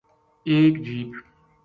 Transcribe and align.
ایک 0.49 0.73
جیپ 0.85 1.11